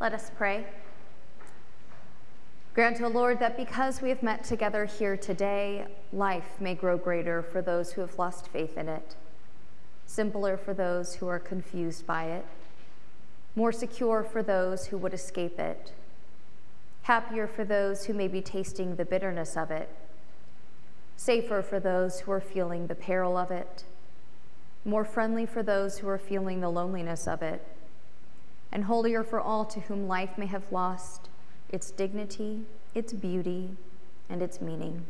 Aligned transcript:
Let 0.00 0.14
us 0.14 0.30
pray. 0.36 0.64
Grant, 2.72 3.00
O 3.00 3.08
Lord, 3.08 3.40
that 3.40 3.56
because 3.56 4.00
we 4.00 4.10
have 4.10 4.22
met 4.22 4.44
together 4.44 4.84
here 4.84 5.16
today, 5.16 5.86
life 6.12 6.60
may 6.60 6.76
grow 6.76 6.96
greater 6.96 7.42
for 7.42 7.60
those 7.60 7.92
who 7.92 8.02
have 8.02 8.16
lost 8.16 8.46
faith 8.46 8.78
in 8.78 8.88
it, 8.88 9.16
simpler 10.06 10.56
for 10.56 10.72
those 10.72 11.16
who 11.16 11.26
are 11.26 11.40
confused 11.40 12.06
by 12.06 12.26
it, 12.26 12.46
more 13.56 13.72
secure 13.72 14.22
for 14.22 14.40
those 14.40 14.86
who 14.86 14.98
would 14.98 15.12
escape 15.12 15.58
it, 15.58 15.92
happier 17.02 17.48
for 17.48 17.64
those 17.64 18.04
who 18.04 18.14
may 18.14 18.28
be 18.28 18.40
tasting 18.40 18.94
the 18.94 19.04
bitterness 19.04 19.56
of 19.56 19.72
it, 19.72 19.88
safer 21.16 21.60
for 21.60 21.80
those 21.80 22.20
who 22.20 22.30
are 22.30 22.40
feeling 22.40 22.86
the 22.86 22.94
peril 22.94 23.36
of 23.36 23.50
it, 23.50 23.82
more 24.84 25.04
friendly 25.04 25.44
for 25.44 25.64
those 25.64 25.98
who 25.98 26.08
are 26.08 26.18
feeling 26.18 26.60
the 26.60 26.70
loneliness 26.70 27.26
of 27.26 27.42
it 27.42 27.66
and 28.72 28.84
holier 28.84 29.24
for 29.24 29.40
all 29.40 29.64
to 29.64 29.80
whom 29.80 30.06
life 30.06 30.36
may 30.36 30.46
have 30.46 30.70
lost 30.70 31.28
its 31.70 31.90
dignity, 31.90 32.62
its 32.94 33.12
beauty, 33.12 33.70
and 34.28 34.42
its 34.42 34.60
meaning. 34.60 35.04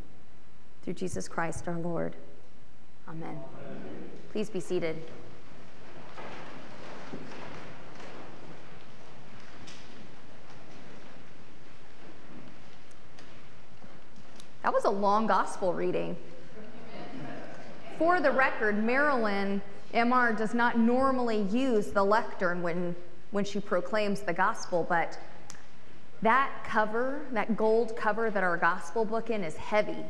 Through 0.82 0.94
Jesus 0.94 1.28
Christ 1.28 1.66
our 1.68 1.78
Lord. 1.78 2.16
Amen. 3.08 3.28
Amen. 3.30 3.40
Please 4.32 4.50
be 4.50 4.60
seated. 4.60 5.02
That 14.62 14.74
was 14.74 14.84
a 14.84 14.90
long 14.90 15.26
gospel 15.26 15.72
reading. 15.72 16.16
For 17.98 18.20
the 18.20 18.30
record, 18.30 18.84
Marilyn 18.84 19.62
MR 19.94 20.36
does 20.36 20.52
not 20.52 20.78
normally 20.78 21.42
use 21.42 21.86
the 21.88 22.04
lectern 22.04 22.62
when 22.62 22.94
when 23.30 23.44
she 23.44 23.60
proclaims 23.60 24.20
the 24.20 24.32
gospel, 24.32 24.86
but 24.88 25.18
that 26.22 26.50
cover, 26.64 27.20
that 27.32 27.56
gold 27.56 27.96
cover 27.96 28.30
that 28.30 28.42
our 28.42 28.56
gospel 28.56 29.04
book 29.04 29.30
in 29.30 29.44
is 29.44 29.56
heavy. 29.56 30.04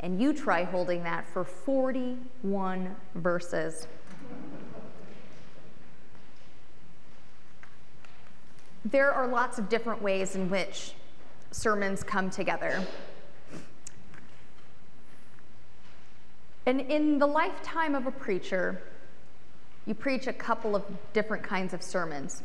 And 0.00 0.20
you 0.20 0.32
try 0.32 0.64
holding 0.64 1.02
that 1.04 1.26
for 1.26 1.44
41 1.44 2.94
verses. 3.14 3.86
There 8.84 9.10
are 9.10 9.26
lots 9.26 9.58
of 9.58 9.68
different 9.68 10.00
ways 10.00 10.36
in 10.36 10.48
which 10.48 10.92
sermons 11.50 12.04
come 12.04 12.30
together. 12.30 12.86
And 16.66 16.80
in 16.80 17.18
the 17.18 17.26
lifetime 17.26 17.94
of 17.94 18.06
a 18.06 18.10
preacher, 18.10 18.80
you 19.86 19.94
preach 19.94 20.26
a 20.26 20.32
couple 20.32 20.74
of 20.74 20.84
different 21.12 21.42
kinds 21.42 21.72
of 21.72 21.82
sermons. 21.82 22.42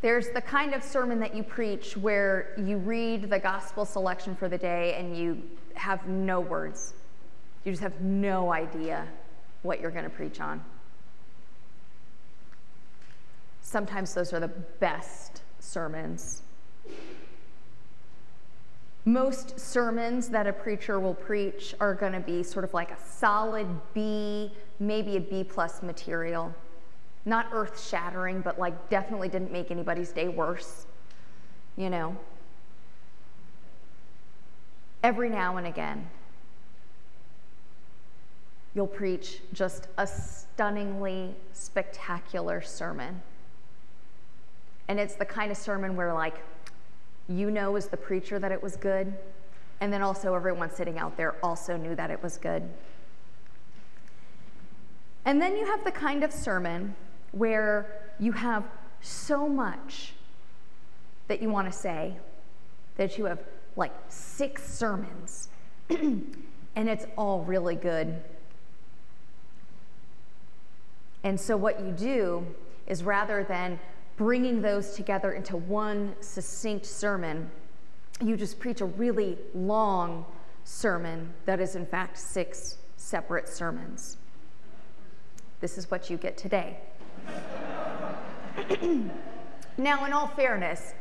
There's 0.00 0.28
the 0.28 0.40
kind 0.40 0.74
of 0.74 0.84
sermon 0.84 1.18
that 1.20 1.34
you 1.34 1.42
preach 1.42 1.96
where 1.96 2.54
you 2.56 2.76
read 2.78 3.28
the 3.28 3.38
gospel 3.38 3.84
selection 3.84 4.36
for 4.36 4.48
the 4.48 4.58
day 4.58 4.94
and 4.94 5.16
you 5.16 5.42
have 5.74 6.06
no 6.06 6.40
words. 6.40 6.94
You 7.64 7.72
just 7.72 7.82
have 7.82 8.00
no 8.00 8.52
idea 8.52 9.08
what 9.62 9.80
you're 9.80 9.90
going 9.90 10.04
to 10.04 10.10
preach 10.10 10.40
on. 10.40 10.64
Sometimes 13.60 14.14
those 14.14 14.32
are 14.32 14.40
the 14.40 14.48
best 14.48 15.42
sermons. 15.58 16.42
Most 19.08 19.58
sermons 19.58 20.28
that 20.28 20.46
a 20.46 20.52
preacher 20.52 21.00
will 21.00 21.14
preach 21.14 21.74
are 21.80 21.94
going 21.94 22.12
to 22.12 22.20
be 22.20 22.42
sort 22.42 22.62
of 22.62 22.74
like 22.74 22.90
a 22.90 22.98
solid 23.00 23.66
B 23.94 24.52
maybe 24.78 25.16
a 25.16 25.20
B 25.20 25.42
plus 25.42 25.82
material. 25.82 26.54
Not 27.24 27.46
earth 27.52 27.82
shattering, 27.88 28.42
but 28.42 28.58
like 28.58 28.90
definitely 28.90 29.30
didn't 29.30 29.50
make 29.50 29.70
anybody's 29.70 30.12
day 30.12 30.28
worse, 30.28 30.86
you 31.74 31.88
know. 31.88 32.18
Every 35.02 35.30
now 35.30 35.56
and 35.56 35.66
again, 35.66 36.06
you'll 38.74 38.86
preach 38.86 39.40
just 39.54 39.88
a 39.96 40.06
stunningly 40.06 41.34
spectacular 41.54 42.60
sermon. 42.60 43.22
And 44.86 45.00
it's 45.00 45.14
the 45.14 45.24
kind 45.24 45.50
of 45.50 45.56
sermon 45.56 45.96
where, 45.96 46.12
like, 46.12 46.36
you 47.28 47.50
know, 47.50 47.76
as 47.76 47.88
the 47.88 47.96
preacher, 47.96 48.38
that 48.38 48.52
it 48.52 48.62
was 48.62 48.76
good. 48.76 49.12
And 49.80 49.92
then 49.92 50.02
also, 50.02 50.34
everyone 50.34 50.70
sitting 50.70 50.98
out 50.98 51.16
there 51.16 51.36
also 51.42 51.76
knew 51.76 51.94
that 51.94 52.10
it 52.10 52.22
was 52.22 52.38
good. 52.38 52.68
And 55.24 55.40
then 55.40 55.56
you 55.56 55.66
have 55.66 55.84
the 55.84 55.92
kind 55.92 56.24
of 56.24 56.32
sermon 56.32 56.96
where 57.32 58.10
you 58.18 58.32
have 58.32 58.64
so 59.00 59.48
much 59.48 60.14
that 61.28 61.42
you 61.42 61.50
want 61.50 61.70
to 61.70 61.78
say 61.78 62.16
that 62.96 63.18
you 63.18 63.26
have 63.26 63.38
like 63.76 63.92
six 64.08 64.72
sermons 64.72 65.48
and 65.90 66.34
it's 66.74 67.06
all 67.16 67.44
really 67.44 67.76
good. 67.76 68.20
And 71.22 71.38
so, 71.38 71.56
what 71.56 71.80
you 71.80 71.92
do 71.92 72.46
is 72.86 73.02
rather 73.02 73.44
than 73.44 73.78
bringing 74.18 74.60
those 74.60 74.94
together 74.94 75.32
into 75.32 75.56
one 75.56 76.14
succinct 76.20 76.84
sermon, 76.84 77.50
you 78.20 78.36
just 78.36 78.58
preach 78.58 78.80
a 78.80 78.84
really 78.84 79.38
long 79.54 80.26
sermon 80.64 81.32
that 81.46 81.60
is, 81.60 81.76
in 81.76 81.86
fact, 81.86 82.18
six 82.18 82.78
separate 82.96 83.48
sermons. 83.48 84.18
This 85.60 85.78
is 85.78 85.90
what 85.90 86.10
you 86.10 86.16
get 86.16 86.36
today. 86.36 86.78
now, 89.78 90.04
in 90.04 90.12
all 90.12 90.26
fairness, 90.28 90.94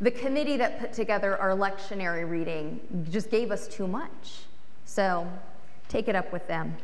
the 0.00 0.10
committee 0.10 0.58
that 0.58 0.78
put 0.78 0.92
together 0.92 1.38
our 1.38 1.56
lectionary 1.56 2.28
reading 2.28 3.06
just 3.10 3.30
gave 3.30 3.50
us 3.50 3.66
too 3.66 3.88
much. 3.88 4.42
So 4.84 5.26
take 5.88 6.06
it 6.08 6.14
up 6.14 6.32
with 6.32 6.46
them. 6.46 6.76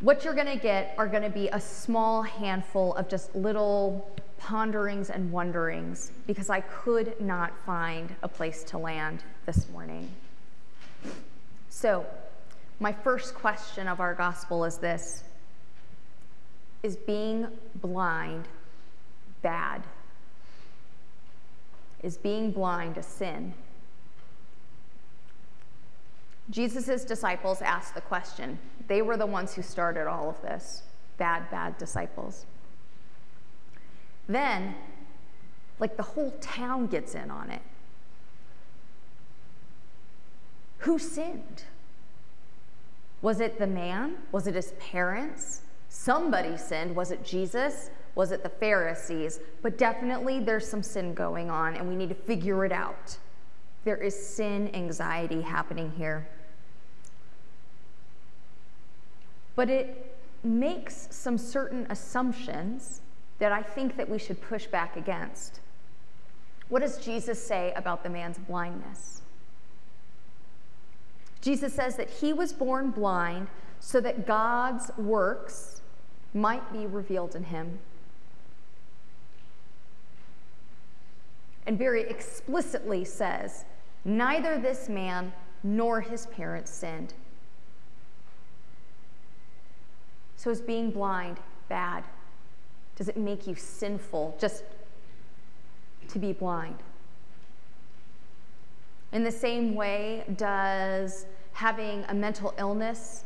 What 0.00 0.24
you're 0.24 0.34
going 0.34 0.46
to 0.46 0.56
get 0.56 0.94
are 0.98 1.06
going 1.06 1.22
to 1.22 1.30
be 1.30 1.48
a 1.48 1.60
small 1.60 2.22
handful 2.22 2.94
of 2.94 3.08
just 3.08 3.34
little 3.34 4.10
ponderings 4.38 5.08
and 5.08 5.30
wonderings 5.30 6.10
because 6.26 6.50
I 6.50 6.60
could 6.60 7.18
not 7.20 7.52
find 7.64 8.14
a 8.22 8.28
place 8.28 8.64
to 8.64 8.78
land 8.78 9.22
this 9.46 9.68
morning. 9.70 10.10
So, 11.70 12.04
my 12.80 12.92
first 12.92 13.34
question 13.34 13.86
of 13.86 14.00
our 14.00 14.14
gospel 14.14 14.64
is 14.64 14.78
this 14.78 15.22
Is 16.82 16.96
being 16.96 17.46
blind 17.76 18.48
bad? 19.42 19.82
Is 22.02 22.18
being 22.18 22.50
blind 22.50 22.98
a 22.98 23.02
sin? 23.02 23.54
Jesus' 26.50 27.04
disciples 27.04 27.62
asked 27.62 27.94
the 27.94 28.00
question. 28.00 28.58
They 28.86 29.02
were 29.02 29.16
the 29.16 29.26
ones 29.26 29.54
who 29.54 29.62
started 29.62 30.06
all 30.06 30.28
of 30.28 30.40
this. 30.42 30.82
Bad, 31.16 31.50
bad 31.50 31.78
disciples. 31.78 32.44
Then, 34.28 34.74
like 35.78 35.96
the 35.96 36.02
whole 36.02 36.32
town 36.40 36.86
gets 36.86 37.14
in 37.14 37.30
on 37.30 37.50
it. 37.50 37.62
Who 40.78 40.98
sinned? 40.98 41.64
Was 43.22 43.40
it 43.40 43.58
the 43.58 43.66
man? 43.66 44.16
Was 44.32 44.46
it 44.46 44.54
his 44.54 44.72
parents? 44.78 45.62
Somebody 45.88 46.58
sinned. 46.58 46.94
Was 46.94 47.10
it 47.10 47.24
Jesus? 47.24 47.88
Was 48.14 48.32
it 48.32 48.42
the 48.42 48.50
Pharisees? 48.50 49.40
But 49.62 49.78
definitely 49.78 50.40
there's 50.40 50.68
some 50.68 50.82
sin 50.82 51.14
going 51.14 51.50
on, 51.50 51.74
and 51.74 51.88
we 51.88 51.96
need 51.96 52.10
to 52.10 52.14
figure 52.14 52.64
it 52.66 52.72
out. 52.72 53.16
There 53.84 53.96
is 53.96 54.14
sin 54.14 54.74
anxiety 54.74 55.42
happening 55.42 55.92
here. 55.96 56.26
But 59.56 59.70
it 59.70 60.16
makes 60.42 61.08
some 61.10 61.38
certain 61.38 61.86
assumptions 61.90 63.00
that 63.38 63.52
I 63.52 63.62
think 63.62 63.96
that 63.96 64.08
we 64.08 64.18
should 64.18 64.40
push 64.40 64.66
back 64.66 64.96
against. 64.96 65.60
What 66.68 66.80
does 66.80 66.98
Jesus 66.98 67.44
say 67.44 67.72
about 67.76 68.02
the 68.02 68.10
man's 68.10 68.38
blindness? 68.38 69.22
Jesus 71.40 71.74
says 71.74 71.96
that 71.96 72.08
he 72.08 72.32
was 72.32 72.52
born 72.52 72.90
blind 72.90 73.48
so 73.80 74.00
that 74.00 74.26
God's 74.26 74.90
works 74.96 75.82
might 76.32 76.72
be 76.72 76.86
revealed 76.86 77.36
in 77.36 77.44
him. 77.44 77.78
And 81.66 81.78
very 81.78 82.02
explicitly 82.02 83.04
says, 83.04 83.64
neither 84.04 84.58
this 84.58 84.88
man 84.88 85.32
nor 85.62 86.00
his 86.00 86.26
parents 86.26 86.70
sinned. 86.70 87.14
So 90.36 90.50
is 90.50 90.60
being 90.60 90.90
blind 90.90 91.38
bad? 91.68 92.04
Does 92.96 93.08
it 93.08 93.16
make 93.16 93.46
you 93.46 93.54
sinful 93.54 94.36
just 94.38 94.64
to 96.08 96.18
be 96.18 96.32
blind? 96.32 96.76
In 99.12 99.24
the 99.24 99.32
same 99.32 99.74
way, 99.74 100.24
does 100.36 101.26
having 101.52 102.04
a 102.08 102.14
mental 102.14 102.52
illness 102.58 103.24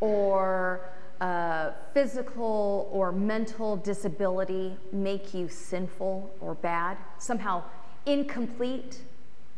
or 0.00 0.80
a 1.20 1.72
physical 1.92 2.88
or 2.92 3.12
mental 3.12 3.76
disability 3.76 4.76
make 4.92 5.34
you 5.34 5.48
sinful 5.48 6.34
or 6.40 6.54
bad, 6.54 6.96
somehow 7.18 7.62
incomplete, 8.06 9.02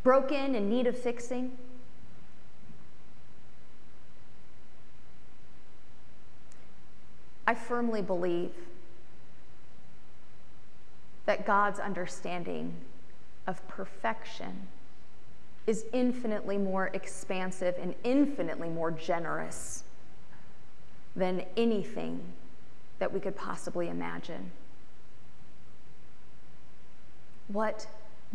broken, 0.02 0.54
in 0.54 0.68
need 0.68 0.86
of 0.86 0.96
fixing? 0.96 1.56
I 7.46 7.54
firmly 7.54 8.00
believe 8.00 8.52
that 11.26 11.44
God's 11.46 11.80
understanding 11.80 12.74
of 13.46 13.66
perfection 13.68 14.68
is 15.66 15.84
infinitely 15.92 16.58
more 16.58 16.90
expansive 16.92 17.74
and 17.80 17.94
infinitely 18.04 18.68
more 18.68 18.90
generous 18.90 19.84
than 21.14 21.44
anything 21.56 22.20
that 22.98 23.12
we 23.12 23.20
could 23.20 23.36
possibly 23.36 23.88
imagine. 23.88 24.52
What 27.48 27.86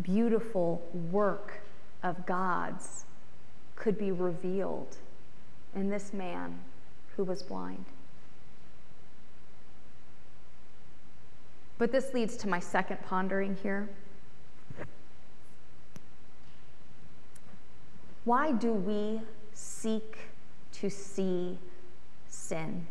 beautiful 0.01 0.81
work 1.11 1.61
of 2.03 2.25
God's 2.25 3.05
could 3.75 3.97
be 3.97 4.11
revealed 4.11 4.97
in 5.75 5.89
this 5.89 6.13
man 6.13 6.59
who 7.15 7.23
was 7.23 7.43
blind. 7.43 7.85
But 11.77 11.91
this 11.91 12.13
leads 12.13 12.37
to 12.37 12.47
my 12.47 12.59
second 12.59 12.99
pondering 13.05 13.57
here. 13.61 13.89
Why 18.23 18.53
do 18.53 18.73
we 18.73 19.21
seek 19.53 20.17
to 20.73 20.89
see 20.89 21.59
sin? 22.27 22.87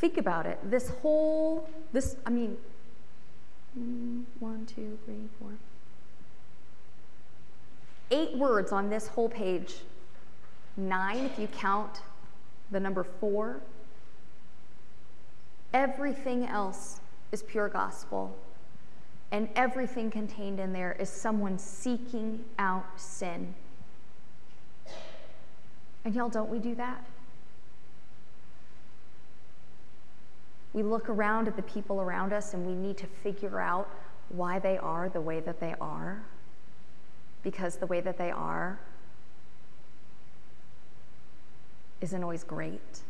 Think 0.00 0.16
about 0.16 0.46
it. 0.46 0.58
This 0.64 0.88
whole, 0.88 1.68
this, 1.92 2.16
I 2.24 2.30
mean, 2.30 2.56
mm, 3.78 4.22
one, 4.38 4.64
two, 4.64 4.98
three, 5.04 5.28
four. 5.38 5.50
Eight 8.10 8.34
words 8.38 8.72
on 8.72 8.88
this 8.88 9.08
whole 9.08 9.28
page. 9.28 9.74
Nine 10.78 11.26
if 11.26 11.38
you 11.38 11.48
count 11.48 12.00
the 12.70 12.80
number 12.80 13.04
four. 13.04 13.60
Everything 15.74 16.46
else 16.46 17.00
is 17.30 17.42
pure 17.42 17.68
gospel. 17.68 18.34
And 19.32 19.50
everything 19.54 20.10
contained 20.10 20.60
in 20.60 20.72
there 20.72 20.96
is 20.98 21.10
someone 21.10 21.58
seeking 21.58 22.42
out 22.58 22.86
sin. 22.96 23.54
And 26.06 26.14
y'all, 26.14 26.30
don't 26.30 26.48
we 26.48 26.58
do 26.58 26.74
that? 26.76 27.04
We 30.72 30.82
look 30.82 31.08
around 31.08 31.48
at 31.48 31.56
the 31.56 31.62
people 31.62 32.00
around 32.00 32.32
us 32.32 32.54
and 32.54 32.66
we 32.66 32.74
need 32.74 32.96
to 32.98 33.06
figure 33.06 33.58
out 33.58 33.88
why 34.28 34.58
they 34.58 34.78
are 34.78 35.08
the 35.08 35.20
way 35.20 35.40
that 35.40 35.58
they 35.58 35.74
are. 35.80 36.22
Because 37.42 37.76
the 37.76 37.86
way 37.86 38.00
that 38.00 38.18
they 38.18 38.30
are 38.30 38.78
isn't 42.00 42.22
always 42.22 42.44
great. 42.44 43.00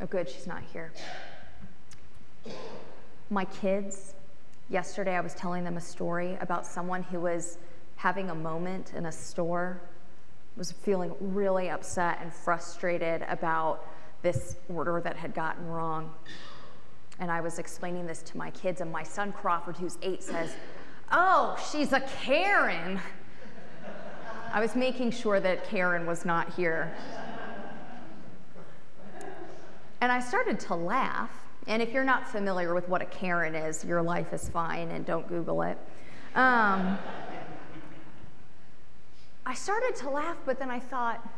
Oh, 0.00 0.06
good, 0.06 0.30
she's 0.30 0.46
not 0.46 0.62
here. 0.72 0.92
My 3.28 3.44
kids, 3.44 4.14
yesterday 4.70 5.14
I 5.14 5.20
was 5.20 5.34
telling 5.34 5.62
them 5.62 5.76
a 5.76 5.80
story 5.80 6.38
about 6.40 6.64
someone 6.64 7.02
who 7.02 7.20
was 7.20 7.58
having 8.00 8.30
a 8.30 8.34
moment 8.34 8.94
in 8.96 9.04
a 9.04 9.12
store, 9.12 9.78
was 10.56 10.72
feeling 10.72 11.14
really 11.20 11.68
upset 11.68 12.18
and 12.22 12.32
frustrated 12.32 13.22
about 13.28 13.86
this 14.22 14.56
order 14.70 15.02
that 15.04 15.16
had 15.16 15.34
gotten 15.34 15.66
wrong. 15.66 16.10
And 17.18 17.30
I 17.30 17.42
was 17.42 17.58
explaining 17.58 18.06
this 18.06 18.22
to 18.22 18.38
my 18.38 18.50
kids, 18.52 18.80
and 18.80 18.90
my 18.90 19.02
son 19.02 19.32
Crawford, 19.32 19.76
who's 19.76 19.98
eight, 20.00 20.22
says, 20.22 20.56
Oh, 21.12 21.62
she's 21.70 21.92
a 21.92 22.00
Karen. 22.00 22.98
I 24.50 24.60
was 24.60 24.74
making 24.74 25.10
sure 25.10 25.38
that 25.38 25.64
Karen 25.64 26.06
was 26.06 26.24
not 26.24 26.54
here. 26.54 26.96
And 30.00 30.10
I 30.10 30.20
started 30.20 30.58
to 30.60 30.74
laugh. 30.74 31.30
And 31.66 31.82
if 31.82 31.92
you're 31.92 32.04
not 32.04 32.26
familiar 32.26 32.72
with 32.72 32.88
what 32.88 33.02
a 33.02 33.06
Karen 33.06 33.54
is, 33.54 33.84
your 33.84 34.00
life 34.00 34.32
is 34.32 34.48
fine 34.48 34.90
and 34.90 35.04
don't 35.04 35.28
Google 35.28 35.60
it. 35.60 35.76
Um, 36.34 36.96
I 39.50 39.54
started 39.54 39.96
to 39.96 40.10
laugh, 40.10 40.36
but 40.46 40.60
then 40.60 40.70
I 40.70 40.78
thought, 40.78 41.28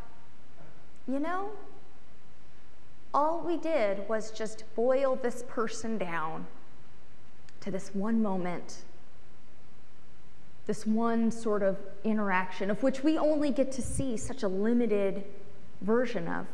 you 1.08 1.18
know, 1.18 1.48
all 3.14 3.40
we 3.40 3.56
did 3.56 4.06
was 4.06 4.30
just 4.30 4.64
boil 4.76 5.16
this 5.16 5.44
person 5.48 5.96
down 5.96 6.46
to 7.62 7.70
this 7.70 7.94
one 7.94 8.20
moment, 8.20 8.82
this 10.66 10.86
one 10.86 11.30
sort 11.30 11.62
of 11.62 11.78
interaction 12.04 12.70
of 12.70 12.82
which 12.82 13.02
we 13.02 13.16
only 13.16 13.50
get 13.50 13.72
to 13.72 13.80
see 13.80 14.18
such 14.18 14.42
a 14.42 14.48
limited 14.48 15.24
version 15.80 16.28
of. 16.28 16.44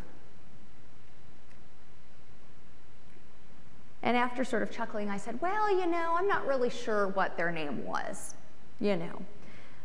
And 4.05 4.17
after 4.17 4.45
sort 4.45 4.63
of 4.63 4.71
chuckling, 4.71 5.11
I 5.11 5.17
said, 5.17 5.41
Well, 5.41 5.77
you 5.77 5.87
know, 5.87 6.15
I'm 6.17 6.29
not 6.29 6.47
really 6.47 6.71
sure 6.71 7.09
what 7.09 7.37
their 7.37 7.51
name 7.51 7.85
was, 7.85 8.37
you 8.79 8.95
know. 8.95 9.23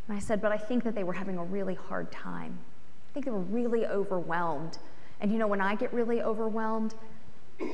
And 0.07 0.17
I 0.17 0.19
said, 0.19 0.41
But 0.41 0.51
I 0.51 0.57
think 0.57 0.83
that 0.83 0.95
they 0.95 1.03
were 1.03 1.13
having 1.13 1.37
a 1.37 1.43
really 1.43 1.75
hard 1.75 2.11
time. 2.11 2.57
I 3.09 3.13
think 3.13 3.25
they 3.25 3.31
were 3.31 3.39
really 3.39 3.85
overwhelmed. 3.85 4.77
And 5.21 5.31
you 5.31 5.37
know, 5.37 5.47
when 5.47 5.61
I 5.61 5.75
get 5.75 5.93
really 5.93 6.21
overwhelmed, 6.21 6.95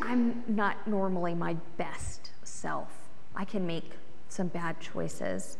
I'm 0.03 0.43
not 0.47 0.87
normally 0.87 1.33
my 1.33 1.55
best 1.77 2.31
self. 2.43 3.09
I 3.35 3.45
can 3.45 3.65
make 3.65 3.91
some 4.27 4.47
bad 4.47 4.79
choices. 4.79 5.57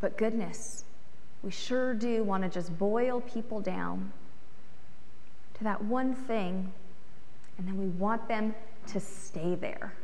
But 0.00 0.16
goodness, 0.16 0.84
we 1.42 1.50
sure 1.50 1.94
do 1.94 2.22
want 2.22 2.42
to 2.42 2.48
just 2.48 2.78
boil 2.78 3.20
people 3.22 3.60
down 3.60 4.12
to 5.54 5.64
that 5.64 5.82
one 5.82 6.14
thing, 6.14 6.72
and 7.56 7.66
then 7.66 7.78
we 7.78 7.86
want 7.86 8.28
them 8.28 8.54
to 8.88 9.00
stay 9.00 9.54
there. 9.54 9.94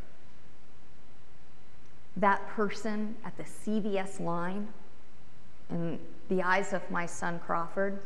That 2.17 2.47
person 2.49 3.17
at 3.25 3.37
the 3.37 3.45
CVS 3.45 4.21
line, 4.21 4.69
in 5.71 5.99
the 6.29 6.43
eyes 6.43 6.73
of 6.73 6.89
my 6.91 7.07
son 7.07 7.41
Crawford, 7.41 8.01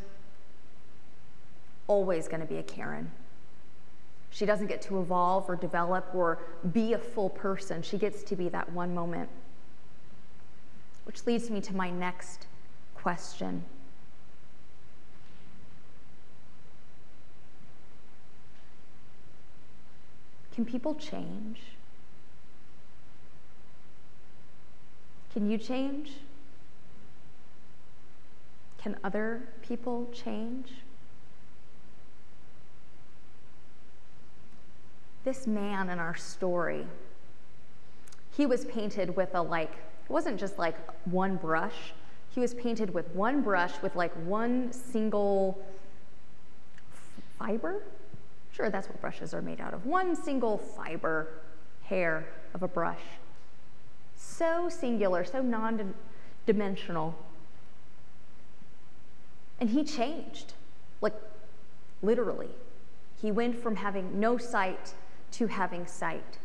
always 1.88 2.28
going 2.28 2.40
to 2.40 2.46
be 2.46 2.58
a 2.58 2.62
Karen. 2.62 3.10
She 4.30 4.44
doesn't 4.44 4.66
get 4.66 4.82
to 4.82 5.00
evolve 5.00 5.48
or 5.48 5.56
develop 5.56 6.14
or 6.14 6.38
be 6.72 6.92
a 6.92 6.98
full 6.98 7.30
person. 7.30 7.82
She 7.82 7.96
gets 7.98 8.22
to 8.24 8.36
be 8.36 8.48
that 8.50 8.70
one 8.72 8.94
moment. 8.94 9.28
Which 11.04 11.24
leads 11.26 11.50
me 11.50 11.60
to 11.62 11.74
my 11.74 11.90
next 11.90 12.46
question. 12.94 13.64
Can 20.52 20.64
people 20.64 20.94
change? 20.94 21.60
Can 25.36 25.50
you 25.50 25.58
change? 25.58 26.12
Can 28.78 28.96
other 29.04 29.42
people 29.60 30.08
change? 30.10 30.70
This 35.24 35.46
man 35.46 35.90
in 35.90 35.98
our 35.98 36.16
story, 36.16 36.86
he 38.34 38.46
was 38.46 38.64
painted 38.64 39.14
with 39.14 39.34
a 39.34 39.42
like, 39.42 39.72
it 39.72 40.10
wasn't 40.10 40.40
just 40.40 40.58
like 40.58 40.76
one 41.04 41.36
brush. 41.36 41.92
He 42.30 42.40
was 42.40 42.54
painted 42.54 42.94
with 42.94 43.06
one 43.10 43.42
brush 43.42 43.74
with 43.82 43.94
like 43.94 44.14
one 44.24 44.72
single 44.72 45.58
fiber 47.38 47.82
Sure, 48.52 48.70
that's 48.70 48.88
what 48.88 48.98
brushes 49.02 49.34
are 49.34 49.42
made 49.42 49.60
out 49.60 49.74
of. 49.74 49.84
One 49.84 50.16
single 50.16 50.56
fiber 50.56 51.28
hair 51.82 52.26
of 52.54 52.62
a 52.62 52.68
brush. 52.68 53.02
So 54.16 54.68
singular, 54.68 55.24
so 55.24 55.42
non 55.42 55.94
dimensional. 56.46 57.14
And 59.60 59.70
he 59.70 59.84
changed, 59.84 60.54
like 61.00 61.14
literally. 62.02 62.50
He 63.20 63.32
went 63.32 63.56
from 63.56 63.76
having 63.76 64.20
no 64.20 64.36
sight 64.36 64.94
to 65.32 65.46
having 65.46 65.86
sight. 65.86 66.38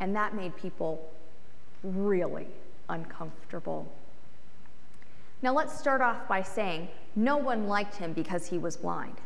And 0.00 0.14
that 0.16 0.34
made 0.34 0.56
people 0.56 1.10
really 1.82 2.46
uncomfortable. 2.88 3.92
Now, 5.42 5.52
let's 5.52 5.78
start 5.78 6.00
off 6.00 6.26
by 6.26 6.42
saying 6.42 6.88
no 7.14 7.36
one 7.36 7.68
liked 7.68 7.96
him 7.96 8.12
because 8.14 8.46
he 8.46 8.58
was 8.58 8.76
blind. 8.76 9.16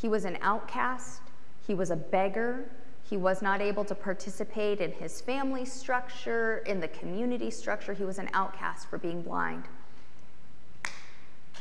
He 0.00 0.08
was 0.08 0.24
an 0.24 0.38
outcast, 0.40 1.20
he 1.70 1.74
was 1.76 1.92
a 1.92 1.96
beggar, 1.96 2.68
he 3.08 3.16
was 3.16 3.42
not 3.42 3.60
able 3.60 3.84
to 3.84 3.94
participate 3.94 4.80
in 4.80 4.90
his 4.90 5.20
family 5.20 5.64
structure, 5.64 6.64
in 6.66 6.80
the 6.80 6.88
community 6.88 7.48
structure. 7.48 7.92
He 7.92 8.02
was 8.02 8.18
an 8.18 8.28
outcast 8.32 8.90
for 8.90 8.98
being 8.98 9.22
blind. 9.22 9.62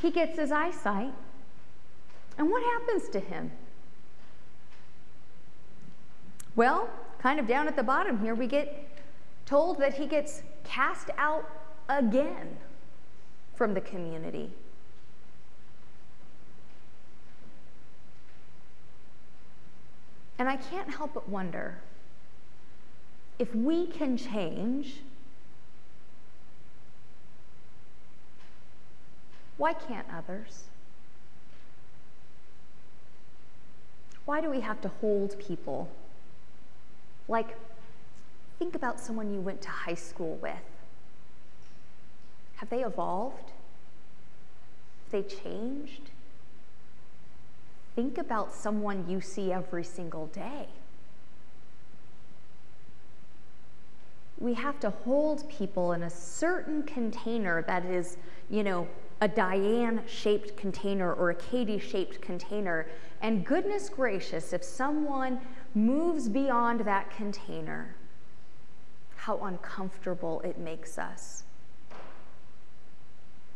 He 0.02 0.10
gets 0.10 0.40
his 0.40 0.52
eyesight, 0.52 1.14
and 2.40 2.50
what 2.50 2.64
happens 2.64 3.08
to 3.10 3.20
him? 3.20 3.52
Well, 6.56 6.90
kind 7.20 7.40
of 7.40 7.46
down 7.46 7.68
at 7.68 7.76
the 7.76 7.84
bottom 7.84 8.20
here, 8.20 8.34
we 8.34 8.48
get 8.48 8.90
told 9.46 9.78
that 9.78 9.94
he 9.94 10.08
gets 10.08 10.42
cast 10.64 11.12
out 11.20 11.48
again 11.88 12.58
from 13.54 13.76
the 13.76 13.82
community. 13.82 14.50
And 20.40 20.48
I 20.48 20.56
can't 20.56 20.90
help 20.90 21.14
but 21.14 21.28
wonder 21.28 21.76
if 23.38 23.54
we 23.54 23.88
can 23.88 24.18
change, 24.18 25.02
why 29.58 29.74
can't 29.74 30.08
others? 30.14 30.64
Why 34.26 34.42
do 34.42 34.50
we 34.50 34.62
have 34.62 34.80
to 34.82 34.90
hold 35.02 35.38
people? 35.40 35.90
Like, 37.28 37.58
think 38.60 38.76
about 38.76 39.00
someone 39.00 39.34
you 39.34 39.42
went 39.42 39.62
to 39.64 39.70
high 39.70 39.96
school 39.96 40.38
with. 40.42 40.54
Have 42.58 42.70
they 42.70 42.84
evolved? 42.84 43.52
Have 45.04 45.12
they 45.12 45.24
changed? 45.24 46.12
Think 47.96 48.18
about 48.18 48.54
someone 48.54 49.06
you 49.10 49.22
see 49.22 49.52
every 49.52 49.84
single 49.84 50.28
day. 50.28 50.68
We 54.40 54.54
have 54.54 54.80
to 54.80 54.90
hold 54.90 55.50
people 55.50 55.94
in 55.94 56.04
a 56.04 56.10
certain 56.10 56.84
container 56.84 57.62
that 57.64 57.86
is, 57.86 58.18
you 58.50 58.64
know, 58.64 58.88
a 59.22 59.28
Diane 59.28 60.02
shaped 60.08 60.56
container 60.56 61.14
or 61.14 61.32
a 61.32 61.36
Katie 61.36 61.80
shaped 61.80 62.22
container. 62.22 62.88
And 63.22 63.46
goodness 63.46 63.90
gracious, 63.90 64.54
if 64.54 64.64
someone 64.64 65.42
moves 65.76 66.30
beyond 66.30 66.82
that 66.82 67.12
container, 67.12 67.96
how 69.18 69.40
uncomfortable 69.44 70.40
it 70.42 70.58
makes 70.58 70.98
us. 70.98 71.44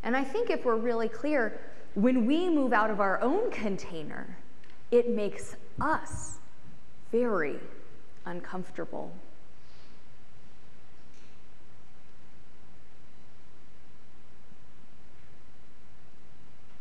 And 0.02 0.14
I 0.14 0.22
think 0.22 0.50
if 0.50 0.66
we're 0.66 0.76
really 0.76 1.08
clear, 1.08 1.58
when 1.94 2.26
we 2.26 2.48
move 2.50 2.72
out 2.72 2.90
of 2.90 3.00
our 3.00 3.20
own 3.20 3.50
container, 3.50 4.36
it 4.90 5.08
makes 5.08 5.56
us 5.80 6.38
very 7.12 7.58
uncomfortable. 8.26 9.12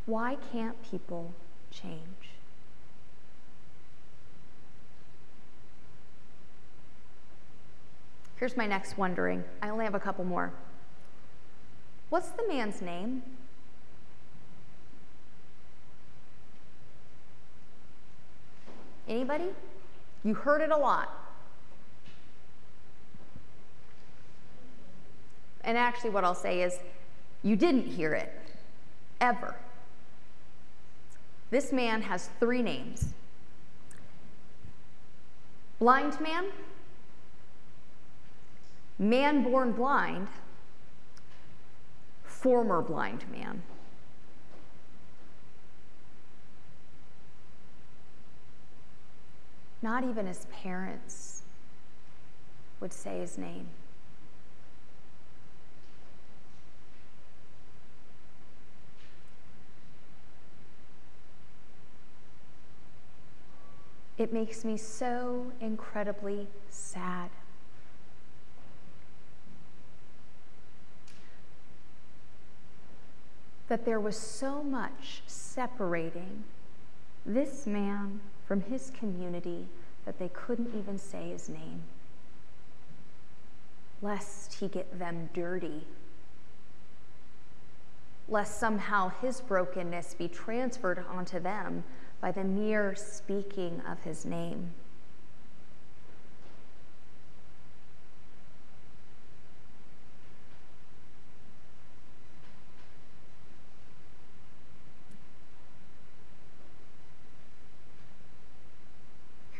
Why 0.06 0.38
can't 0.52 0.76
people 0.84 1.34
change? 1.72 2.00
Here's 8.36 8.58
my 8.58 8.68
next 8.68 8.98
wondering. 8.98 9.44
I 9.62 9.70
only 9.70 9.86
have 9.86 9.96
a 9.96 10.00
couple 10.00 10.26
more. 10.26 10.52
What's 12.10 12.32
the 12.32 12.46
man's 12.48 12.82
name? 12.82 13.24
Anybody? 19.08 19.50
You 20.24 20.34
heard 20.34 20.62
it 20.62 20.72
a 20.72 20.78
lot. 20.78 21.12
And 25.64 25.78
actually, 25.78 26.10
what 26.10 26.24
I'll 26.24 26.36
say 26.36 26.62
is, 26.62 26.78
you 27.42 27.56
didn't 27.56 27.88
hear 27.88 28.14
it, 28.14 28.32
ever. 29.20 29.56
This 31.52 31.72
man 31.72 32.02
has 32.02 32.30
three 32.40 32.62
names 32.62 33.14
blind 35.80 36.20
man, 36.22 36.46
man 38.98 39.44
born 39.44 39.74
blind, 39.74 40.28
former 42.24 42.82
blind 42.82 43.26
man. 43.30 43.62
Not 49.84 50.06
even 50.06 50.28
his 50.28 50.48
parents 50.64 51.42
would 52.80 52.94
say 52.94 53.20
his 53.20 53.38
name. 53.38 53.68
It 64.18 64.32
makes 64.32 64.64
me 64.64 64.78
so 64.78 65.52
incredibly 65.60 66.48
sad. 66.70 67.30
That 73.68 73.84
there 73.84 74.00
was 74.00 74.18
so 74.18 74.64
much 74.64 75.24
separating 75.28 76.46
this 77.26 77.68
man 77.68 78.22
from 78.46 78.62
his 78.62 78.92
community 78.98 79.68
that 80.06 80.20
they 80.20 80.30
couldn't 80.30 80.74
even 80.78 80.98
say 80.98 81.30
his 81.30 81.50
name, 81.50 81.84
lest 84.02 84.56
he 84.56 84.68
get 84.68 85.00
them 85.00 85.30
dirty, 85.34 85.86
lest 88.28 88.60
somehow 88.60 89.10
his 89.22 89.42
brokenness 89.42 90.14
be 90.14 90.28
transferred 90.28 91.04
onto 91.10 91.40
them 91.40 91.84
by 92.22 92.32
the 92.32 92.44
mere 92.44 92.96
speaking 92.96 93.82
of 93.88 94.02
his 94.04 94.26
name. 94.26 94.74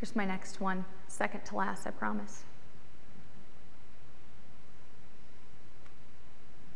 Here's 0.04 0.18
my 0.18 0.26
next 0.26 0.60
one, 0.60 0.84
second 1.08 1.46
to 1.46 1.56
last, 1.56 1.88
I 1.88 1.92
promise. 1.92 2.44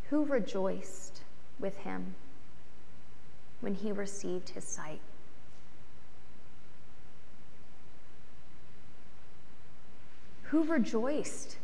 Who 0.09 0.23
rejoiced 0.23 1.23
with 1.59 1.75
him 1.79 2.15
when 3.59 3.75
he 3.75 3.91
received 3.91 4.51
his 4.51 4.63
sight? 4.63 5.01
Who 10.43 10.63
rejoiced 10.63 11.57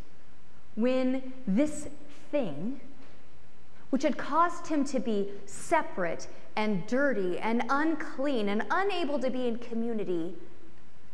when 0.76 1.32
this 1.48 1.88
thing, 2.30 2.82
which 3.90 4.04
had 4.04 4.18
caused 4.18 4.68
him 4.68 4.84
to 4.84 5.00
be 5.00 5.30
separate 5.46 6.28
and 6.58 6.86
dirty 6.88 7.40
and 7.40 7.64
unclean 7.70 8.50
and 8.50 8.64
unable 8.70 9.18
to 9.20 9.30
be 9.30 9.48
in 9.48 9.60
community, 9.60 10.36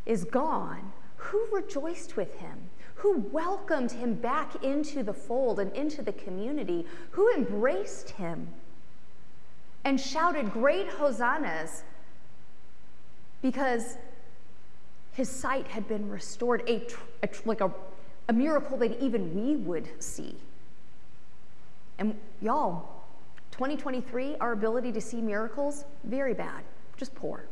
is 0.10 0.26
gone, 0.26 0.92
who 1.18 1.48
rejoiced 1.52 2.18
with 2.18 2.34
him? 2.40 2.58
Who 2.96 3.20
welcomed 3.32 3.92
him 3.92 4.16
back 4.16 4.62
into 4.64 5.04
the 5.04 5.14
fold 5.14 5.60
and 5.60 5.72
into 5.74 6.02
the 6.02 6.12
community? 6.12 6.86
Who 7.12 7.32
embraced 7.34 8.10
him 8.10 8.48
and 9.86 10.02
shouted 10.02 10.52
great 10.52 10.88
hosannas 10.88 11.84
because 13.42 13.98
his 15.14 15.30
sight 15.30 15.68
had 15.68 15.88
been 15.88 16.10
restored, 16.10 16.64
a, 16.68 16.86
a 17.24 17.30
like 17.46 17.62
a, 17.62 17.72
a 18.28 18.34
miracle 18.34 18.78
that 18.78 19.00
even 19.02 19.34
we 19.36 19.58
would 19.58 19.88
see. 20.04 20.36
And 22.00 22.18
y'all, 22.42 23.06
2023, 23.52 24.38
our 24.38 24.54
ability 24.54 24.92
to 24.94 25.02
see 25.02 25.22
miracles, 25.22 25.86
very 26.04 26.34
bad, 26.34 26.64
just 26.98 27.14
poor. 27.14 27.46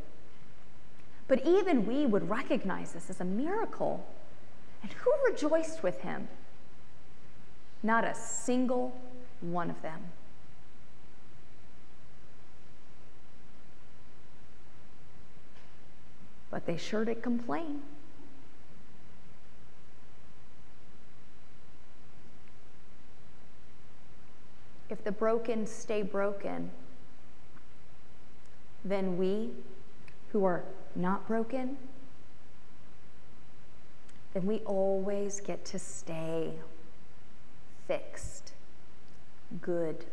But 1.28 1.46
even 1.46 1.86
we 1.86 2.06
would 2.06 2.28
recognize 2.28 2.92
this 2.92 3.10
as 3.10 3.20
a 3.20 3.24
miracle. 3.24 4.04
And 4.82 4.90
who 4.92 5.12
rejoiced 5.30 5.82
with 5.82 6.00
him? 6.00 6.26
Not 7.82 8.04
a 8.04 8.14
single 8.14 8.98
one 9.42 9.70
of 9.70 9.80
them. 9.82 10.00
But 16.50 16.64
they 16.64 16.78
sure 16.78 17.04
did 17.04 17.22
complain. 17.22 17.82
If 24.88 25.04
the 25.04 25.12
broken 25.12 25.66
stay 25.66 26.00
broken, 26.00 26.70
then 28.82 29.18
we 29.18 29.50
who 30.32 30.44
are 30.44 30.64
not 30.96 31.26
broken, 31.26 31.76
then 34.34 34.46
we 34.46 34.58
always 34.60 35.40
get 35.40 35.64
to 35.66 35.78
stay 35.78 36.52
fixed, 37.86 38.52
good, 39.60 40.04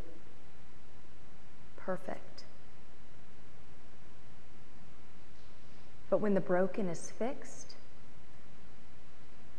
perfect. 1.78 2.46
But 6.10 6.22
when 6.22 6.34
the 6.34 6.42
broken 6.42 6.88
is 6.88 7.12
fixed, 7.12 7.76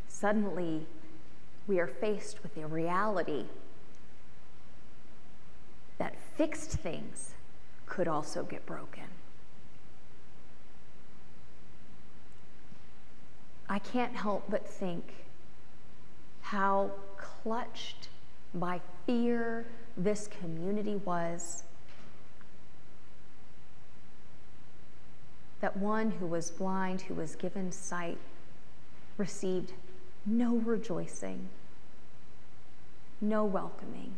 suddenly 0.08 0.86
we 1.66 1.78
are 1.78 1.86
faced 1.86 2.42
with 2.42 2.54
the 2.54 2.66
reality 2.66 3.44
that 5.98 6.14
fixed 6.36 6.70
things 6.70 7.34
could 7.86 8.08
also 8.08 8.42
get 8.42 8.64
broken. 8.64 9.04
I 13.68 13.78
can't 13.78 14.14
help 14.14 14.44
but 14.48 14.66
think 14.66 15.04
how 16.42 16.92
clutched 17.16 18.08
by 18.54 18.80
fear 19.06 19.66
this 19.96 20.28
community 20.28 20.96
was. 20.96 21.64
That 25.60 25.76
one 25.76 26.12
who 26.12 26.26
was 26.26 26.50
blind, 26.50 27.02
who 27.02 27.14
was 27.14 27.34
given 27.34 27.72
sight, 27.72 28.18
received 29.16 29.72
no 30.24 30.56
rejoicing, 30.56 31.48
no 33.20 33.44
welcoming, 33.44 34.14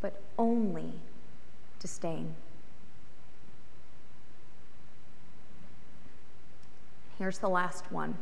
but 0.00 0.20
only 0.38 0.94
disdain. 1.78 2.34
Here's 7.18 7.38
the 7.38 7.48
last 7.48 7.90
one. 7.90 8.16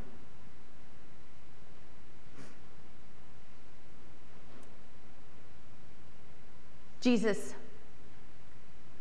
Jesus 7.01 7.55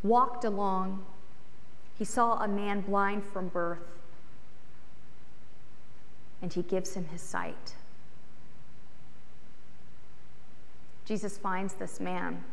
walked 0.02 0.44
along. 0.44 1.06
He 2.00 2.06
saw 2.06 2.44
a 2.44 2.48
man 2.48 2.82
blind 2.82 3.24
from 3.24 3.50
birth, 3.50 4.00
and 6.42 6.52
he 6.52 6.64
gives 6.64 6.96
him 6.96 7.06
his 7.06 7.22
sight. 7.22 7.76
Jesus 11.06 11.38
finds 11.38 11.76
this 11.76 12.00
man 12.00 12.44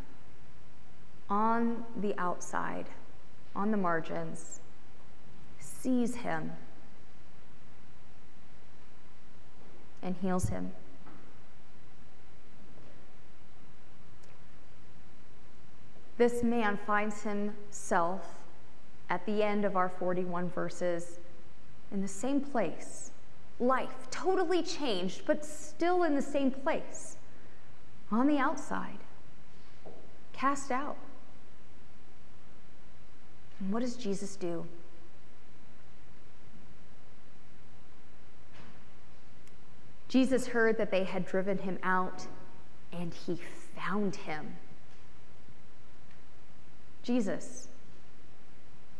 on 1.30 1.84
the 1.98 2.14
outside, 2.18 2.86
on 3.54 3.70
the 3.70 3.76
margins, 3.76 4.60
sees 5.60 6.16
him, 6.16 6.52
and 10.02 10.16
heals 10.20 10.48
him. 10.48 10.72
This 16.16 16.42
man 16.42 16.78
finds 16.84 17.22
himself 17.22 18.38
at 19.08 19.24
the 19.24 19.42
end 19.42 19.64
of 19.64 19.76
our 19.76 19.88
41 19.88 20.50
verses 20.50 21.20
in 21.92 22.02
the 22.02 22.08
same 22.08 22.40
place. 22.40 23.12
Life 23.60 24.08
totally 24.10 24.62
changed, 24.62 25.22
but 25.26 25.44
still 25.44 26.02
in 26.02 26.14
the 26.14 26.22
same 26.22 26.50
place, 26.50 27.16
on 28.10 28.26
the 28.26 28.38
outside, 28.38 28.98
cast 30.32 30.70
out. 30.70 30.96
And 33.60 33.72
what 33.72 33.80
does 33.80 33.96
Jesus 33.96 34.36
do? 34.36 34.66
Jesus 40.08 40.48
heard 40.48 40.78
that 40.78 40.90
they 40.90 41.04
had 41.04 41.26
driven 41.26 41.58
him 41.58 41.78
out, 41.82 42.26
and 42.92 43.12
he 43.12 43.38
found 43.76 44.16
him. 44.16 44.56
Jesus 47.02 47.68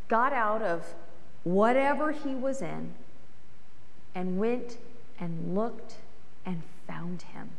got 0.09 0.33
out 0.33 0.63
of 0.63 0.95
whatever 1.45 2.13
he 2.13 2.35
was 2.35 2.63
in 2.63 2.95
and 4.15 4.39
went 4.39 4.79
and 5.19 5.55
looked 5.55 5.97
and 6.45 6.63
found 6.87 7.23
him. 7.23 7.51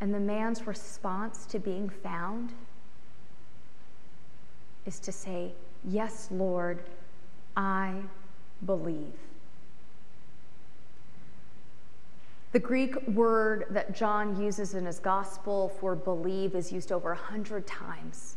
And 0.00 0.12
the 0.14 0.20
man's 0.20 0.66
response 0.66 1.46
to 1.46 1.58
being 1.58 1.88
found 1.88 2.52
is 4.84 5.00
to 5.00 5.10
say, 5.10 5.52
Yes, 5.86 6.28
Lord, 6.32 6.82
I 7.56 7.94
believe. 8.64 9.12
The 12.52 12.58
Greek 12.58 13.06
word 13.08 13.66
that 13.70 13.94
John 13.94 14.40
uses 14.40 14.74
in 14.74 14.86
his 14.86 14.98
gospel 14.98 15.68
for 15.78 15.94
believe 15.94 16.54
is 16.54 16.72
used 16.72 16.90
over 16.90 17.10
100 17.10 17.66
times 17.66 18.36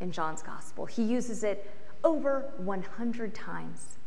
in 0.00 0.12
John's 0.12 0.42
gospel. 0.42 0.86
He 0.86 1.02
uses 1.02 1.44
it 1.44 1.70
over 2.04 2.50
100 2.58 3.34
times. 3.34 3.98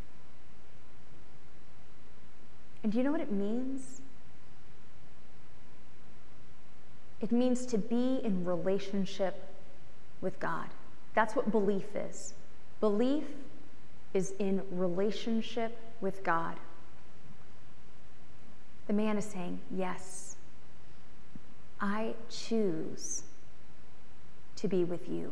And 2.83 2.91
do 2.91 2.97
you 2.97 3.03
know 3.03 3.11
what 3.11 3.21
it 3.21 3.31
means? 3.31 4.01
It 7.21 7.31
means 7.31 7.65
to 7.67 7.77
be 7.77 8.19
in 8.23 8.43
relationship 8.43 9.47
with 10.19 10.39
God. 10.39 10.67
That's 11.13 11.35
what 11.35 11.51
belief 11.51 11.95
is. 11.95 12.33
Belief 12.81 13.23
is 14.13 14.33
in 14.39 14.61
relationship 14.71 15.77
with 16.01 16.23
God. 16.23 16.57
The 18.87 18.93
man 18.93 19.17
is 19.17 19.23
saying, 19.23 19.59
Yes, 19.73 20.35
I 21.79 22.13
choose 22.29 23.23
to 24.57 24.67
be 24.67 24.83
with 24.83 25.07
you. 25.07 25.31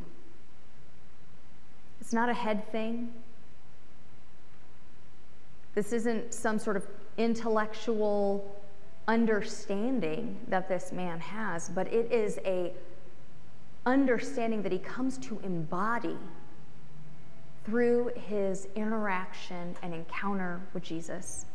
It's 1.99 2.13
not 2.13 2.29
a 2.29 2.33
head 2.33 2.71
thing. 2.71 3.11
This 5.75 5.91
isn't 5.91 6.33
some 6.33 6.57
sort 6.57 6.77
of 6.77 6.87
intellectual 7.17 8.55
understanding 9.07 10.39
that 10.47 10.69
this 10.69 10.91
man 10.91 11.19
has, 11.19 11.69
but 11.69 11.91
it 11.91 12.11
is 12.11 12.39
a 12.45 12.71
understanding 13.85 14.61
that 14.61 14.71
he 14.71 14.77
comes 14.77 15.17
to 15.17 15.39
embody 15.43 16.17
through 17.69 18.11
his 18.15 18.67
interaction 18.75 19.75
and 19.83 19.93
encounter 19.93 20.59
with 20.73 20.81
Jesus. 20.81 21.45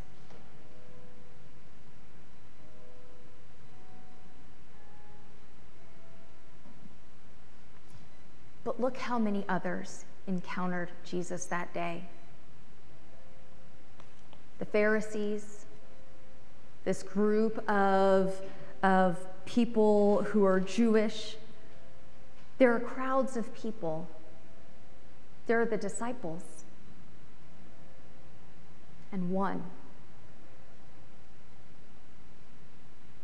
But 8.63 8.79
look 8.79 8.95
how 8.95 9.19
many 9.19 9.43
others 9.49 10.05
encountered 10.25 10.89
Jesus 11.03 11.47
that 11.47 11.73
day. 11.73 12.05
The 14.59 14.65
Pharisees, 14.65 15.65
this 16.85 17.03
group 17.03 17.57
of, 17.69 18.39
of 18.81 19.17
people 19.45 20.23
who 20.23 20.45
are 20.45 20.61
Jewish, 20.61 21.35
there 22.57 22.73
are 22.73 22.79
crowds 22.79 23.35
of 23.35 23.53
people 23.53 24.07
there 25.47 25.61
are 25.61 25.65
the 25.65 25.77
disciples, 25.77 26.65
and 29.11 29.31
one, 29.31 29.63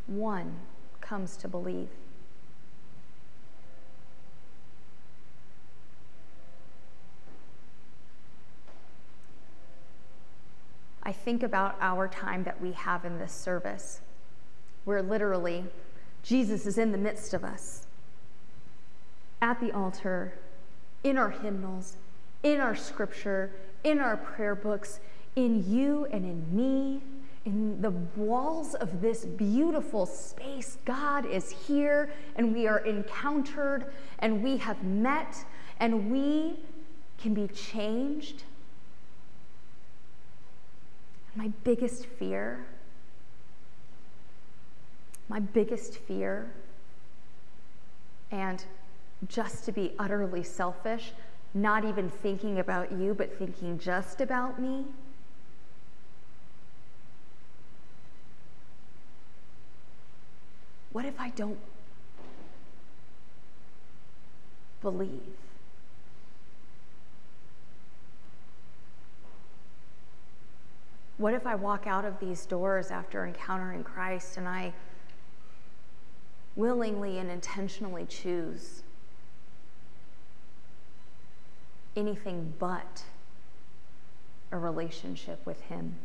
one 0.08 0.56
comes 1.02 1.36
to 1.38 1.48
believe. 1.48 1.90
I 11.04 11.12
think 11.12 11.42
about 11.44 11.76
our 11.82 12.08
time 12.08 12.44
that 12.44 12.62
we 12.62 12.74
have 12.74 13.04
in 13.04 13.18
this 13.18 13.34
service, 13.34 14.02
where 14.86 15.02
literally 15.02 15.66
Jesus 16.24 16.66
is 16.68 16.78
in 16.78 16.92
the 16.92 16.98
midst 16.98 17.34
of 17.34 17.44
us 17.44 17.88
at 19.42 19.60
the 19.60 19.72
altar, 19.72 20.34
in 21.04 21.18
our 21.18 21.32
hymnals, 21.32 21.98
in 22.44 22.60
our 22.60 22.76
scripture, 22.76 23.52
in 23.84 24.00
our 24.00 24.18
prayer 24.18 24.56
books, 24.56 25.00
in 25.36 25.70
you 25.70 26.06
and 26.12 26.26
in 26.26 26.56
me, 26.56 27.02
in 27.46 27.82
the 27.82 27.92
walls 28.16 28.76
of 28.76 29.02
this 29.02 29.26
beautiful 29.26 30.06
space. 30.06 30.78
God 30.86 31.26
is 31.26 31.52
here, 31.52 32.12
and 32.36 32.54
we 32.54 32.68
are 32.68 32.80
encountered, 32.80 33.86
and 34.20 34.44
we 34.44 34.58
have 34.58 34.84
met, 34.84 35.46
and 35.80 36.12
we 36.12 36.60
can 37.18 37.34
be 37.34 37.48
changed. 37.48 38.44
My 41.36 41.50
biggest 41.64 42.06
fear, 42.06 42.66
my 45.30 45.40
biggest 45.40 45.98
fear 46.00 46.52
and 48.32 48.64
just 49.28 49.66
to 49.66 49.72
be 49.72 49.94
utterly 50.00 50.44
selfish, 50.44 51.14
not 51.54 51.84
even 51.84 52.10
thinking 52.10 52.60
about 52.60 52.92
you, 52.92 53.14
but 53.14 53.38
thinking 53.38 53.78
just 53.78 54.22
about 54.22 54.60
me? 54.60 54.86
What 60.92 61.06
if 61.06 61.20
I 61.20 61.30
don't 61.30 61.60
believe? 64.82 65.22
What 71.18 71.34
if 71.34 71.46
I 71.46 71.56
walk 71.56 71.86
out 71.86 72.04
of 72.04 72.20
these 72.20 72.46
doors 72.46 72.90
after 72.90 73.26
encountering 73.26 73.84
Christ 73.84 74.38
and 74.38 74.48
I 74.48 74.74
willingly 76.56 77.20
and 77.20 77.30
intentionally 77.30 78.06
choose 78.06 78.84
anything 81.96 82.54
but 82.60 83.04
a 84.52 84.58
relationship 84.58 85.46
with 85.46 85.62
Him? 85.62 85.96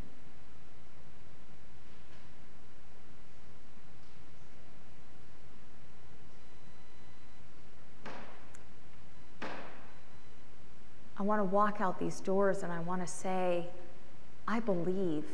I 11.18 11.22
want 11.22 11.40
to 11.40 11.44
walk 11.44 11.80
out 11.80 11.98
these 11.98 12.20
doors 12.20 12.62
and 12.62 12.70
I 12.70 12.80
want 12.80 13.00
to 13.00 13.06
say, 13.06 13.66
I 14.46 14.60
believe. 14.60 15.24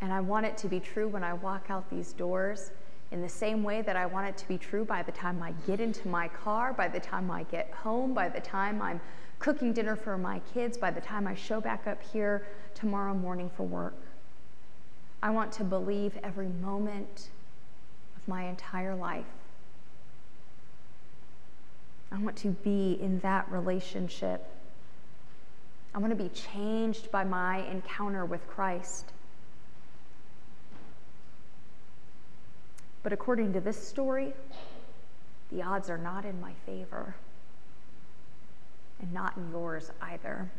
And 0.00 0.12
I 0.12 0.20
want 0.20 0.44
it 0.44 0.58
to 0.58 0.68
be 0.68 0.78
true 0.78 1.08
when 1.08 1.24
I 1.24 1.32
walk 1.32 1.70
out 1.70 1.88
these 1.88 2.12
doors 2.12 2.70
in 3.14 3.22
the 3.22 3.28
same 3.28 3.62
way 3.62 3.80
that 3.80 3.94
I 3.94 4.06
want 4.06 4.26
it 4.26 4.36
to 4.38 4.48
be 4.48 4.58
true 4.58 4.84
by 4.84 5.04
the 5.04 5.12
time 5.12 5.40
I 5.40 5.52
get 5.68 5.78
into 5.78 6.08
my 6.08 6.26
car, 6.26 6.72
by 6.72 6.88
the 6.88 6.98
time 6.98 7.30
I 7.30 7.44
get 7.44 7.70
home, 7.70 8.12
by 8.12 8.28
the 8.28 8.40
time 8.40 8.82
I'm 8.82 9.00
cooking 9.38 9.72
dinner 9.72 9.94
for 9.94 10.18
my 10.18 10.40
kids, 10.52 10.76
by 10.76 10.90
the 10.90 11.00
time 11.00 11.28
I 11.28 11.36
show 11.36 11.60
back 11.60 11.86
up 11.86 12.02
here 12.02 12.44
tomorrow 12.74 13.14
morning 13.14 13.52
for 13.56 13.62
work. 13.62 13.94
I 15.22 15.30
want 15.30 15.52
to 15.52 15.64
believe 15.64 16.18
every 16.24 16.48
moment 16.48 17.28
of 18.16 18.26
my 18.26 18.48
entire 18.48 18.96
life. 18.96 19.24
I 22.10 22.18
want 22.18 22.34
to 22.38 22.48
be 22.48 22.98
in 23.00 23.20
that 23.20 23.48
relationship. 23.48 24.44
I 25.94 25.98
want 25.98 26.10
to 26.10 26.20
be 26.20 26.30
changed 26.30 27.12
by 27.12 27.22
my 27.22 27.58
encounter 27.68 28.24
with 28.24 28.44
Christ. 28.48 29.12
But 33.04 33.12
according 33.12 33.52
to 33.52 33.60
this 33.60 33.76
story, 33.86 34.32
the 35.52 35.62
odds 35.62 35.90
are 35.90 35.98
not 35.98 36.24
in 36.24 36.40
my 36.40 36.54
favor, 36.66 37.14
and 39.00 39.12
not 39.12 39.36
in 39.36 39.50
yours 39.50 39.92
either. 40.00 40.50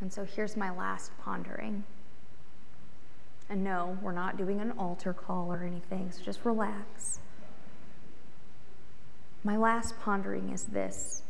And 0.00 0.12
so 0.12 0.24
here's 0.24 0.56
my 0.56 0.70
last 0.76 1.12
pondering. 1.22 1.84
And 3.48 3.62
no, 3.62 3.96
we're 4.02 4.12
not 4.12 4.36
doing 4.36 4.60
an 4.60 4.72
altar 4.72 5.14
call 5.14 5.52
or 5.52 5.62
anything, 5.62 6.10
so 6.10 6.20
just 6.22 6.40
relax. 6.44 7.20
My 9.44 9.56
last 9.56 10.00
pondering 10.00 10.50
is 10.50 10.64
this. 10.64 11.22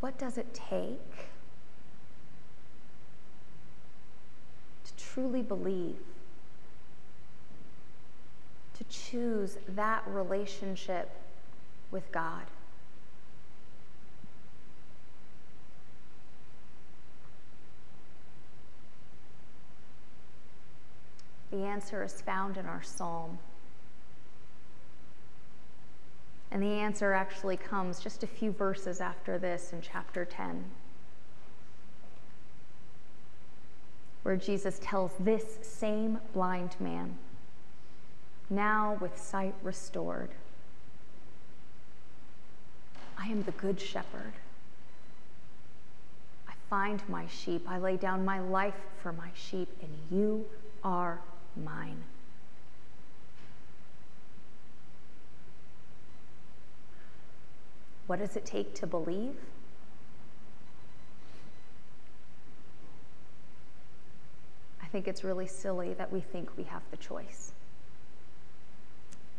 What 0.00 0.18
does 0.18 0.38
it 0.38 0.54
take 0.54 1.30
to 4.84 5.04
truly 5.04 5.42
believe 5.42 5.96
to 8.78 8.84
choose 8.84 9.58
that 9.68 10.04
relationship 10.06 11.10
with 11.90 12.10
God. 12.12 12.44
The 21.50 21.64
answer 21.64 22.04
is 22.04 22.20
found 22.20 22.56
in 22.56 22.66
our 22.66 22.82
psalm. 22.82 23.38
And 26.50 26.62
the 26.62 26.66
answer 26.66 27.12
actually 27.12 27.56
comes 27.56 28.00
just 28.00 28.22
a 28.22 28.26
few 28.26 28.52
verses 28.52 29.00
after 29.00 29.38
this 29.38 29.72
in 29.72 29.80
chapter 29.82 30.24
10, 30.24 30.64
where 34.22 34.36
Jesus 34.36 34.78
tells 34.82 35.12
this 35.20 35.58
same 35.62 36.18
blind 36.32 36.74
man 36.80 37.16
now 38.50 38.96
with 39.00 39.18
sight 39.18 39.54
restored. 39.62 40.30
I 43.18 43.26
am 43.28 43.42
the 43.42 43.52
good 43.52 43.80
shepherd. 43.80 44.32
I 46.48 46.52
find 46.70 47.02
my 47.08 47.26
sheep. 47.26 47.66
I 47.68 47.78
lay 47.78 47.96
down 47.96 48.24
my 48.24 48.40
life 48.40 48.80
for 49.02 49.12
my 49.12 49.30
sheep, 49.34 49.68
and 49.82 49.90
you 50.10 50.46
are 50.82 51.20
mine. 51.58 52.02
What 58.06 58.20
does 58.20 58.36
it 58.36 58.46
take 58.46 58.74
to 58.76 58.86
believe? 58.86 59.36
I 64.82 64.86
think 64.86 65.06
it's 65.06 65.22
really 65.22 65.46
silly 65.46 65.92
that 65.94 66.10
we 66.10 66.20
think 66.20 66.56
we 66.56 66.64
have 66.64 66.80
the 66.90 66.96
choice. 66.96 67.52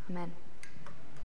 Amen. 0.07 0.31